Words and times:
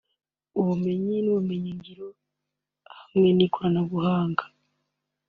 ubumenyi 0.59 1.15
n’ubumenyingiro 1.21 2.07
hamwe 3.01 3.29
n’ikoranabuhanga 3.37 4.43